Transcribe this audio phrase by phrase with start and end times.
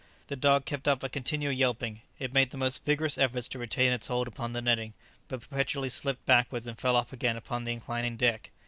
[0.29, 3.91] The dog kept up a continual yelping; it made the most vigourous efforts to retain
[3.91, 4.93] its hold upon the netting,
[5.27, 8.49] but perpetually slipped backwards and fell off again upon the inclining deck.